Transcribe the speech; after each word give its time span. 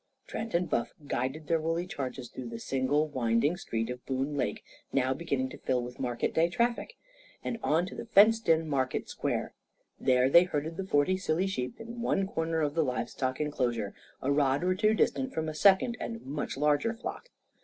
Trent 0.25 0.55
and 0.55 0.67
Buff 0.67 0.95
guided 1.05 1.45
their 1.45 1.61
woolly 1.61 1.85
charges 1.85 2.29
through 2.29 2.47
the 2.49 2.57
single 2.57 3.07
winding 3.07 3.55
street 3.55 3.91
of 3.91 4.03
Boone 4.07 4.35
Lake, 4.35 4.63
now 4.91 5.13
beginning 5.13 5.49
to 5.49 5.59
fill 5.59 5.83
with 5.83 5.99
market 5.99 6.33
day 6.33 6.49
traffic, 6.49 6.95
and 7.43 7.59
on 7.61 7.85
to 7.85 7.93
the 7.93 8.07
fenced 8.07 8.49
in 8.49 8.67
market 8.67 9.07
square. 9.07 9.53
There 9.99 10.27
they 10.27 10.45
herded 10.45 10.77
the 10.77 10.87
forty 10.87 11.17
silly 11.17 11.45
sheep 11.45 11.79
in 11.79 12.01
one 12.01 12.25
corner 12.25 12.61
of 12.61 12.73
the 12.73 12.83
livestock 12.83 13.39
enclosure, 13.39 13.93
a 14.23 14.31
rod 14.31 14.63
or 14.63 14.73
two 14.73 14.95
distant 14.95 15.35
from 15.35 15.47
a 15.47 15.53
second 15.53 15.97
and 15.99 16.25
much 16.25 16.57
larger 16.57 16.95
flock. 16.95 17.29